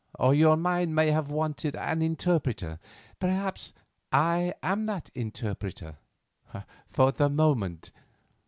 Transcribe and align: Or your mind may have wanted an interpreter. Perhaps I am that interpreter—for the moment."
Or 0.17 0.33
your 0.33 0.57
mind 0.57 0.95
may 0.95 1.11
have 1.11 1.29
wanted 1.29 1.75
an 1.75 2.01
interpreter. 2.01 2.79
Perhaps 3.19 3.71
I 4.11 4.55
am 4.63 4.87
that 4.87 5.11
interpreter—for 5.13 7.11
the 7.11 7.29
moment." 7.29 7.91